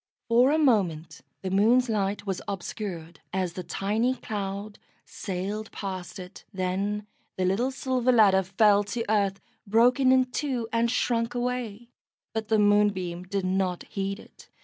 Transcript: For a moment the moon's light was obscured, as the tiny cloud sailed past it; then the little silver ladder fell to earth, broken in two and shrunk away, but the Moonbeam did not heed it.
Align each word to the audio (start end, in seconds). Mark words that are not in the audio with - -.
For 0.29 0.49
a 0.49 0.57
moment 0.57 1.21
the 1.43 1.51
moon's 1.51 1.87
light 1.87 2.25
was 2.25 2.41
obscured, 2.47 3.19
as 3.31 3.53
the 3.53 3.61
tiny 3.61 4.15
cloud 4.15 4.79
sailed 5.05 5.71
past 5.71 6.17
it; 6.17 6.43
then 6.51 7.05
the 7.37 7.45
little 7.45 7.69
silver 7.69 8.11
ladder 8.11 8.41
fell 8.41 8.83
to 8.85 9.05
earth, 9.07 9.39
broken 9.67 10.11
in 10.11 10.25
two 10.31 10.67
and 10.73 10.89
shrunk 10.89 11.35
away, 11.35 11.89
but 12.33 12.47
the 12.47 12.57
Moonbeam 12.57 13.25
did 13.25 13.45
not 13.45 13.83
heed 13.91 14.19
it. 14.19 14.49